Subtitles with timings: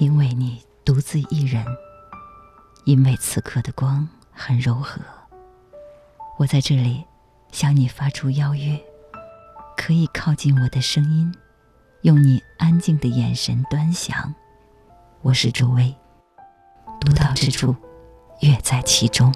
[0.00, 1.62] 因为你独自一人，
[2.86, 4.98] 因为此刻的光很柔和，
[6.38, 7.04] 我在这里
[7.52, 8.80] 向你发出邀约，
[9.76, 11.30] 可以靠近我的声音，
[12.00, 14.34] 用你安静的眼神端详。
[15.20, 15.94] 我是周薇，
[16.98, 17.76] 独到之处，
[18.40, 19.30] 乐在其中。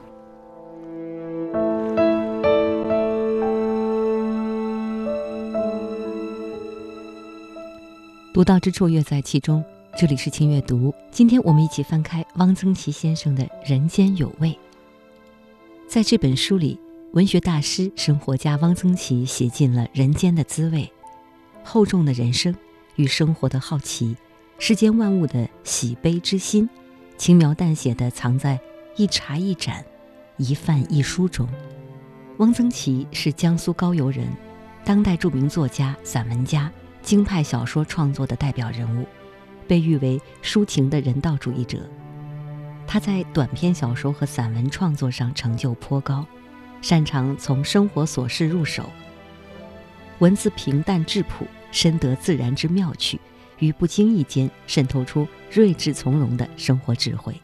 [8.33, 9.63] 独到之处，乐在其中。
[9.97, 14.49] 这里是轻阅读，今天我们一起翻开汪曾祺先生的《人间有味》。
[15.87, 16.81] 在这本书里，
[17.13, 20.91] 文学大师、生活家汪曾祺写尽了人间的滋味、
[21.63, 22.53] 厚重的人生
[22.97, 24.17] 与生活的好奇、
[24.59, 26.69] 世间万物的喜悲之心，
[27.17, 28.59] 轻描淡写地藏在
[28.97, 29.85] 一茶一盏、
[30.39, 31.49] 一饭一书中。
[32.39, 34.27] 汪曾祺是江苏高邮人，
[34.85, 36.69] 当代著名作家、散文家，
[37.01, 39.07] 京派小说创作的代表人物。
[39.67, 41.79] 被誉为抒情的人道主义者，
[42.87, 46.25] 他在短篇小说和散文创作上成就颇高，
[46.83, 48.89] 擅长从生活琐事入手，
[50.19, 53.21] 文字平淡质朴，深得自然之妙趣，
[53.59, 57.33] 于不经意间渗透出睿智从容的生活智慧。《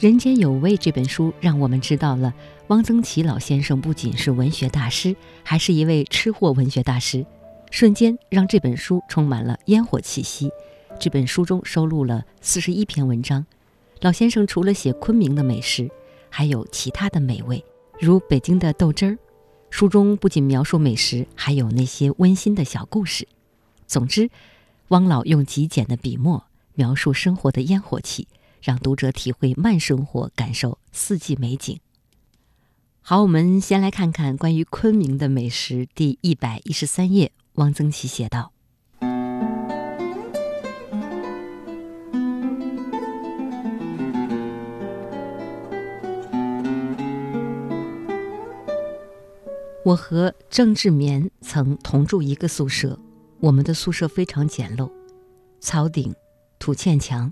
[0.00, 2.34] 人间有味》这本书让我们知道了
[2.66, 7.24] 汪曾祺老先生不仅是文学大师，还是一位吃货文学大师，
[7.70, 10.50] 瞬间让这本书充满了烟火气息。
[10.98, 13.44] 这本书中收录了四十一篇文章。
[14.00, 15.90] 老先生除了写昆明的美食，
[16.30, 17.64] 还有其他的美味，
[18.00, 19.18] 如北京的豆汁儿。
[19.70, 23.26] 书中不仅描述美食，还有那些温馨的小故事。
[23.86, 24.30] 总之，
[24.88, 28.28] 汪老用极简的笔墨描述生活的烟火气，
[28.62, 31.78] 让读者体会慢生活，感受四季美景。
[33.02, 35.86] 好，我们先来看看关于昆明的美食。
[35.94, 38.53] 第一百一十三页，汪曾祺写道。
[49.84, 52.98] 我和郑志棉曾同住一个宿舍，
[53.38, 54.90] 我们的宿舍非常简陋，
[55.60, 56.14] 草顶、
[56.58, 57.30] 土堑墙，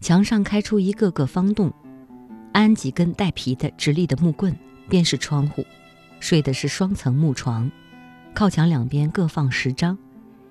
[0.00, 1.70] 墙上开出一个个方洞，
[2.54, 5.62] 安几根带皮的直立的木棍便是窗户，
[6.20, 7.70] 睡的是双层木床，
[8.32, 9.98] 靠墙两边各放十张，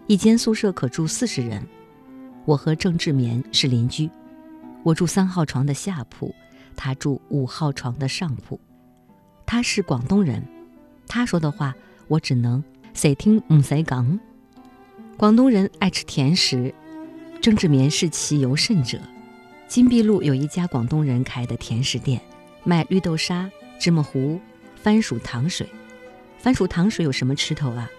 [0.05, 1.65] 一间宿舍可住四十人。
[2.45, 4.07] 我和郑志棉是邻居，
[4.83, 6.31] 我住三号床的下铺，
[6.75, 8.59] 他住五号床的上铺，
[9.47, 10.45] 他是广东人。
[11.09, 11.75] 他说的话，
[12.07, 14.19] 我只能谁听唔谁讲。
[15.17, 16.73] 广东人爱吃甜食，
[17.41, 19.01] 郑志棉是其尤甚者。
[19.67, 22.21] 金碧路有一家广东人开的甜食店，
[22.63, 23.49] 卖绿豆沙、
[23.79, 24.39] 芝麻糊、
[24.75, 25.67] 番薯糖水。
[26.37, 27.89] 番薯糖水有什么吃头啊？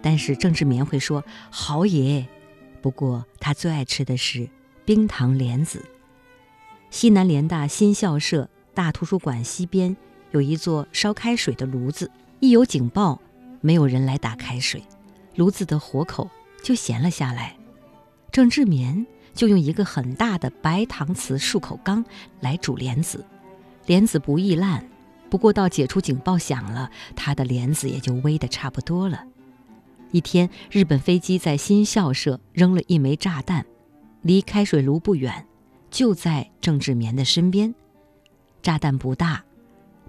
[0.00, 2.26] 但是郑志棉会说好耶。
[2.80, 4.48] 不过他最爱吃的是
[4.84, 5.84] 冰糖莲子。
[6.90, 9.96] 西南联大新校舍大图书馆西边
[10.30, 12.08] 有一座烧开水的炉子。
[12.42, 13.20] 一有警报，
[13.60, 14.82] 没有人来打开水，
[15.36, 16.28] 炉子的火口
[16.60, 17.56] 就闲了下来。
[18.32, 22.04] 郑志棉就用一个很大的白搪瓷漱口缸
[22.40, 23.24] 来煮莲子，
[23.86, 24.84] 莲子不易烂。
[25.30, 29.22] 不过到解除警报响了，他的莲子也就煨得差不多了。
[30.10, 33.64] 一天，日本飞机在新校舍扔了一枚炸弹，
[34.22, 35.46] 离开水炉不远，
[35.92, 37.72] 就在郑志棉的身边。
[38.62, 39.44] 炸弹不大。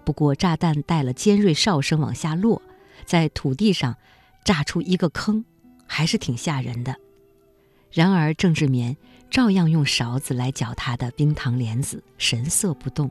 [0.06, 2.62] 不过，炸弹带了尖锐哨声往下落，
[3.06, 3.96] 在土地上
[4.44, 5.46] 炸出一个坑，
[5.88, 6.96] 还是挺吓人的。
[7.92, 8.98] 然而，郑志绵
[9.30, 13.10] 照样用勺子来搅他的冰糖莲子，神色不动。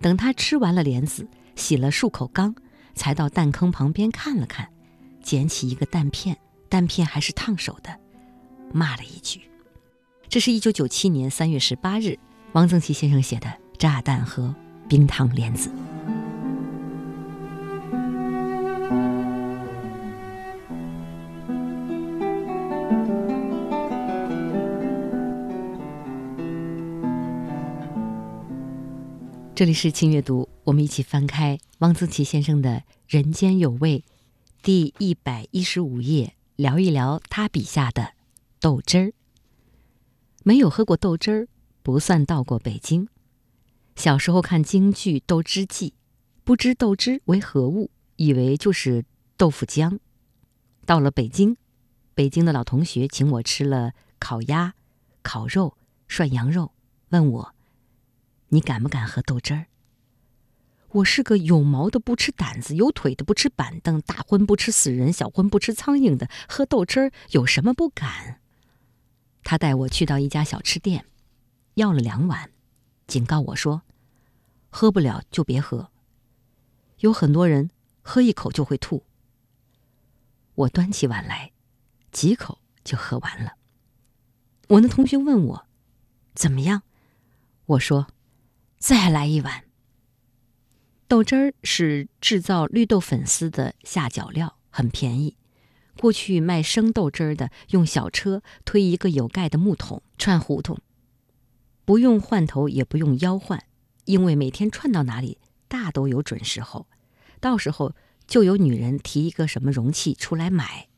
[0.00, 1.26] 等他吃完了莲子，
[1.56, 2.54] 洗了漱口缸，
[2.94, 4.68] 才到弹坑旁边看了看，
[5.22, 6.36] 捡起一个弹片，
[6.68, 7.98] 弹片还是烫手的，
[8.72, 9.40] 骂了一句
[10.28, 12.18] ：“这是一九九七年三月十八日，
[12.52, 13.46] 汪曾祺先生写的
[13.78, 14.54] 《炸弹和
[14.88, 15.70] 冰糖莲子》。”
[29.56, 32.70] 这里是轻阅读，我们一起翻开汪曾祺先生的
[33.06, 34.00] 《人间有味》
[34.64, 38.14] 第一百一十五页，聊一聊他笔下的
[38.58, 39.12] 豆汁儿。
[40.42, 41.48] 没有喝过豆汁儿，
[41.84, 43.08] 不算到过北京。
[43.96, 45.90] 小时候看京剧《豆汁记》，
[46.42, 49.04] 不知豆汁为何物，以为就是
[49.36, 49.98] 豆腐浆。
[50.84, 51.56] 到了北京，
[52.14, 54.74] 北京的老同学请我吃了烤鸭、
[55.22, 55.76] 烤肉、
[56.08, 56.72] 涮羊肉，
[57.10, 57.54] 问我。
[58.48, 59.66] 你敢不敢喝豆汁儿？
[60.90, 68.40] 我是个有毛的不吃胆子，有腿的不吃板凳，大荤不吃死人，小荤不吃苍蝇的，喝豆汁儿有什么不敢？
[69.42, 71.06] 他带我去到一家小吃店，
[71.74, 72.50] 要了两碗，
[73.06, 73.82] 警告我说
[74.70, 75.90] ：“喝不了就别喝。”
[77.00, 77.70] 有很多人
[78.02, 79.04] 喝一口就会吐。
[80.54, 81.52] 我端起碗来，
[82.12, 83.54] 几口就喝完了。
[84.68, 85.66] 我那同学问我
[86.34, 86.82] ：“怎么样？”
[87.66, 88.06] 我说
[88.78, 89.64] ：“再来一碗。”
[91.06, 95.36] 豆汁儿是制造绿豆粉丝的下脚料，很便宜。
[96.00, 100.78] 过去卖生豆汁儿的用小车推一个有盖的木桶串胡同，
[101.84, 103.62] 不用换头也不用吆换，
[104.04, 105.38] 因为每天串到哪里
[105.68, 106.86] 大都有准时候，
[107.40, 107.94] 到时候
[108.26, 110.88] 就有女人提一个什么容器出来买。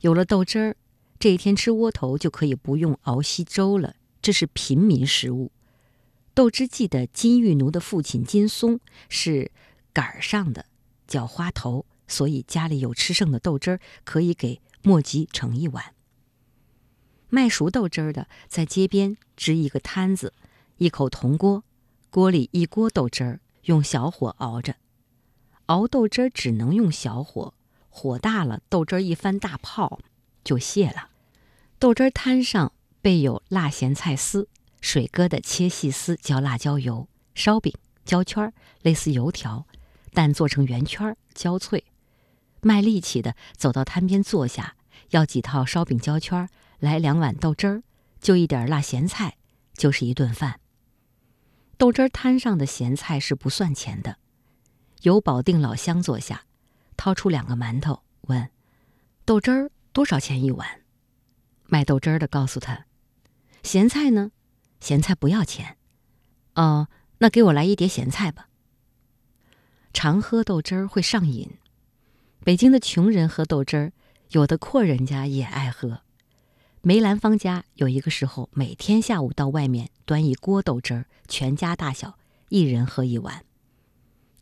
[0.00, 0.76] 有了豆汁儿，
[1.18, 5.50] 这一天吃窝头就可以不用熬稀粥了，这是平民食物。
[6.34, 8.78] 豆汁记的金玉奴的父亲金松
[9.08, 9.50] 是
[9.92, 10.66] 杆儿上的，
[11.06, 11.86] 叫花头。
[12.08, 15.95] 所以家里有吃剩的豆汁儿，可以给莫吉盛一碗。
[17.28, 20.32] 卖熟豆汁儿的在街边支一个摊子，
[20.78, 21.64] 一口铜锅，
[22.10, 24.76] 锅里一锅豆汁儿，用小火熬着。
[25.66, 27.54] 熬豆汁儿只能用小火，
[27.88, 30.00] 火大了豆汁儿一翻大泡
[30.44, 31.10] 就泄了。
[31.78, 34.48] 豆汁儿摊上备有辣咸菜丝，
[34.80, 37.74] 水疙瘩切细丝浇辣椒油，烧饼
[38.04, 38.52] 焦圈儿
[38.82, 39.66] 类似油条，
[40.12, 41.84] 但做成圆圈儿焦脆。
[42.60, 44.76] 卖力气的走到摊边坐下，
[45.10, 47.82] 要几套烧饼焦圈儿，来两碗豆汁儿，
[48.20, 49.36] 就一点辣咸菜，
[49.74, 50.60] 就是一顿饭。
[51.78, 54.18] 豆汁儿摊上的咸菜是不算钱的。
[55.02, 56.46] 有保定老乡坐下，
[56.96, 58.50] 掏出两个馒头，问
[59.24, 60.82] ：“豆汁儿多少钱一碗？”
[61.68, 62.86] 卖豆汁儿的告诉他
[63.62, 64.32] ：“咸菜呢？
[64.80, 65.76] 咸菜不要钱。”
[66.56, 66.88] 哦，
[67.18, 68.48] 那给我来一碟咸菜吧。
[69.92, 71.58] 常喝豆汁儿会上瘾。
[72.42, 73.92] 北京的穷人喝豆汁儿，
[74.30, 76.02] 有的阔人家也爱喝。
[76.88, 82.16] 梅兰芳家有一个时候，每天下午到外面端一锅豆汁儿，全家大小
[82.48, 83.44] 一人喝一碗。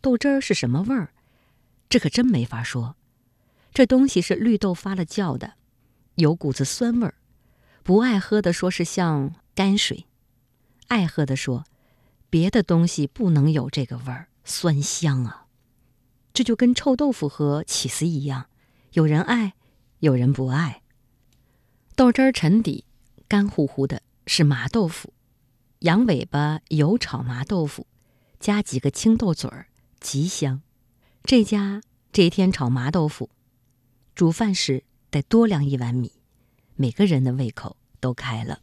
[0.03, 1.15] 豆汁儿是什么味儿？
[1.89, 2.97] 这可真没法说。
[3.73, 5.55] 这东西是绿豆发了酵的，
[6.17, 7.15] 有股子酸味儿。
[7.83, 10.05] 不爱喝的说是像泔水，
[10.89, 11.65] 爱喝的说，
[12.29, 15.47] 别的东西不能有这个味儿，酸香啊。
[16.35, 18.51] 这就跟臭豆腐和起司一样，
[18.93, 19.55] 有人爱，
[20.01, 20.83] 有人不爱。
[21.97, 22.85] 豆汁儿沉底，
[23.29, 25.13] 干乎乎的，是麻豆腐，
[25.81, 27.87] 羊尾巴油炒麻豆腐，
[28.41, 29.69] 加几个青豆嘴儿，
[30.01, 30.61] 极香。
[31.23, 31.83] 这家
[32.13, 33.31] 这一天炒麻豆腐，
[34.17, 36.11] 煮饭时得多量一碗米，
[36.75, 38.61] 每个人的胃口都开了。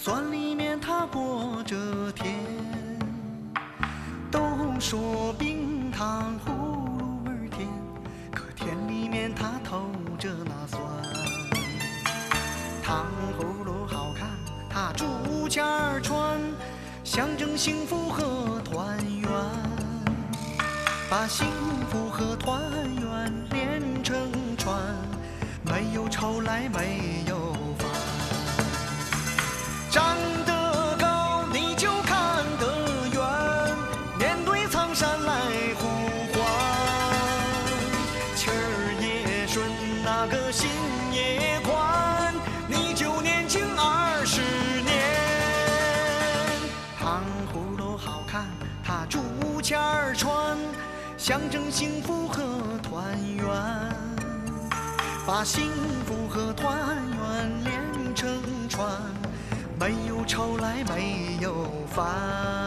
[0.00, 1.76] 酸里面它裹着
[2.12, 2.32] 甜，
[4.30, 4.40] 都
[4.78, 7.68] 说冰糖葫芦儿甜，
[8.32, 10.80] 可甜里面它透着那酸。
[12.80, 14.28] 糖葫芦好看，
[14.70, 16.38] 它竹签儿穿，
[17.02, 19.28] 象征幸福和团圆。
[21.10, 21.44] 把幸
[21.90, 22.62] 福和团
[23.00, 24.16] 圆连成
[24.56, 24.78] 串，
[25.64, 27.27] 没有愁来没有
[40.20, 40.68] 那个心
[41.12, 42.34] 也宽
[42.66, 44.40] 你就年轻二十
[44.82, 44.90] 年。
[46.98, 47.22] 糖
[47.52, 48.44] 葫芦好看
[48.82, 50.58] 它竹签儿穿
[51.16, 52.42] 象征幸福和
[52.82, 53.46] 团圆
[55.24, 55.70] 把幸
[56.04, 58.28] 福和团圆连成
[58.68, 58.90] 串。
[59.78, 62.57] 没有愁来没有烦。